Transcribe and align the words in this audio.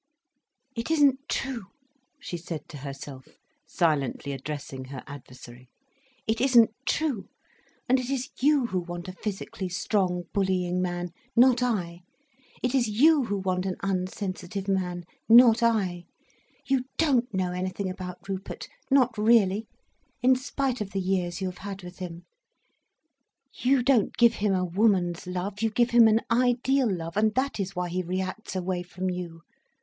"It 0.75 0.89
isn't 0.89 1.29
true," 1.29 1.67
she 2.19 2.35
said 2.35 2.67
to 2.69 2.77
herself, 2.77 3.27
silently 3.67 4.31
addressing 4.31 4.85
her 4.85 5.03
adversary. 5.05 5.69
"It 6.25 6.41
isn't 6.41 6.71
true. 6.87 7.27
And 7.87 7.99
it 7.99 8.09
is 8.09 8.31
you 8.39 8.65
who 8.65 8.79
want 8.79 9.09
a 9.09 9.13
physically 9.13 9.69
strong, 9.69 10.23
bullying 10.33 10.81
man, 10.81 11.11
not 11.35 11.61
I. 11.61 12.01
It 12.63 12.73
is 12.73 12.87
you 12.87 13.25
who 13.25 13.37
want 13.37 13.67
an 13.67 13.75
unsensitive 13.83 14.67
man, 14.67 15.05
not 15.29 15.61
I. 15.61 16.05
You 16.65 16.85
don't 16.97 17.31
know 17.31 17.51
anything 17.51 17.87
about 17.87 18.27
Rupert, 18.27 18.67
not 18.89 19.15
really, 19.19 19.67
in 20.23 20.35
spite 20.35 20.81
of 20.81 20.93
the 20.93 20.99
years 20.99 21.41
you 21.41 21.47
have 21.47 21.59
had 21.59 21.83
with 21.83 21.99
him. 21.99 22.25
You 23.53 23.83
don't 23.83 24.17
give 24.17 24.33
him 24.33 24.55
a 24.55 24.65
woman's 24.65 25.27
love, 25.27 25.61
you 25.61 25.69
give 25.69 25.91
him 25.91 26.07
an 26.07 26.21
ideal 26.31 26.91
love, 26.91 27.15
and 27.15 27.35
that 27.35 27.59
is 27.59 27.75
why 27.75 27.89
he 27.89 28.01
reacts 28.01 28.55
away 28.55 28.81
from 28.81 29.11
you. 29.11 29.43